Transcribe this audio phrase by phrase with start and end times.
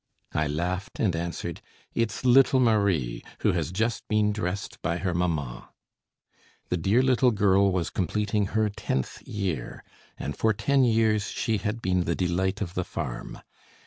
[0.33, 1.61] I laughed and answered:
[1.93, 5.69] "It's little Marie, who has just been dressed by her mamma."
[6.69, 9.83] The dear little girl was completing her tenth year,
[10.17, 13.41] and for ten years she had been the delight of the farm.